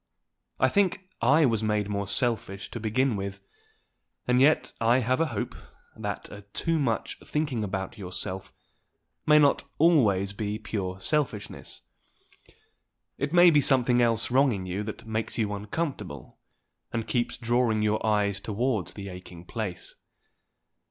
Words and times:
I 0.59 0.67
think 0.67 1.07
I 1.21 1.45
was 1.45 1.61
made 1.61 1.87
more 1.87 2.07
selfish 2.07 2.71
to 2.71 2.79
begin 2.79 3.15
with; 3.15 3.39
and 4.27 4.41
yet 4.41 4.73
I 4.81 4.97
have 4.97 5.19
a 5.19 5.27
hope 5.27 5.53
that 5.95 6.27
a 6.31 6.41
too 6.41 6.79
much 6.79 7.19
thinking 7.23 7.63
about 7.63 7.99
yourself 7.99 8.51
may 9.27 9.37
not 9.37 9.63
always 9.77 10.33
be 10.33 10.57
pure 10.57 10.99
selfishness. 10.99 11.83
It 13.19 13.31
may 13.31 13.51
be 13.51 13.61
something 13.61 14.01
else 14.01 14.31
wrong 14.31 14.51
in 14.53 14.65
you 14.65 14.81
that 14.85 15.05
makes 15.05 15.37
you 15.37 15.53
uncomfortable, 15.53 16.39
and 16.91 17.05
keeps 17.07 17.37
drawing 17.37 17.83
your 17.83 18.03
eyes 18.03 18.39
towards 18.39 18.95
the 18.95 19.07
aching 19.07 19.45
place. 19.45 19.97